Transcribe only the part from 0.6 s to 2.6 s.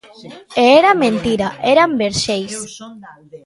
E era mentira: eran verxeis.